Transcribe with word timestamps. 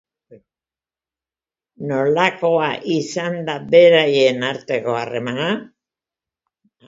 Nolakoa 1.89 2.69
izan 2.95 3.37
da 3.49 3.57
beraien 3.75 4.47
arteko 4.49 4.95
harremana? 5.03 5.51